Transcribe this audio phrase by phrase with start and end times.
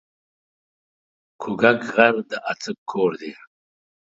[1.41, 3.31] کوږک غر د اڅک کور دی